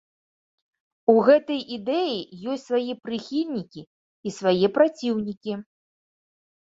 У 1.13 1.13
гэтай 1.27 1.59
ідэі 1.75 2.15
ёсць 2.53 2.65
свае 2.71 2.93
прыхільнікі 3.05 3.81
і 3.87 4.29
свае 4.41 4.67
праціўнікі. 4.79 5.53